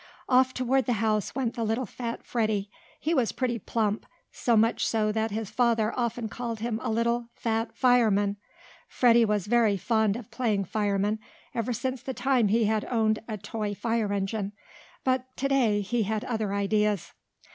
Off 0.27 0.51
toward 0.51 0.87
the 0.87 0.93
house 0.93 1.35
went 1.35 1.53
the 1.53 1.63
little 1.63 1.85
fat 1.85 2.23
Freddie. 2.23 2.71
He 2.99 3.13
was 3.13 3.31
pretty 3.31 3.59
plump 3.59 4.07
so 4.31 4.57
much 4.57 4.83
so 4.87 5.11
that 5.11 5.29
his 5.29 5.51
father 5.51 5.93
often 5.95 6.27
called 6.27 6.59
him 6.59 6.79
a 6.81 6.89
little 6.89 7.29
"fat 7.35 7.75
fireman." 7.77 8.37
Freddie 8.87 9.25
was 9.25 9.45
very 9.45 9.77
fond 9.77 10.15
of 10.15 10.31
playing 10.31 10.65
fireman, 10.65 11.19
ever 11.53 11.71
since 11.71 12.01
the 12.01 12.15
time 12.15 12.47
he 12.47 12.63
had 12.65 12.83
owned 12.85 13.19
a 13.27 13.37
toy 13.37 13.75
fire 13.75 14.11
engine. 14.11 14.53
But 15.03 15.25
to 15.37 15.47
day 15.47 15.81
he 15.81 16.01
had 16.01 16.25
other 16.25 16.51
ideas. 16.51 17.11